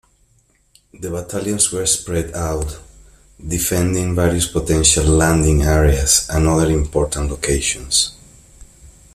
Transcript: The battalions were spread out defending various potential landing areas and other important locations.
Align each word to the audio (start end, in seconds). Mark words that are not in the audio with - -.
The 0.99 1.11
battalions 1.11 1.71
were 1.71 1.85
spread 1.85 2.33
out 2.33 2.79
defending 3.47 4.15
various 4.15 4.47
potential 4.47 5.05
landing 5.05 5.61
areas 5.61 6.25
and 6.27 6.47
other 6.47 6.71
important 6.71 7.29
locations. 7.29 8.11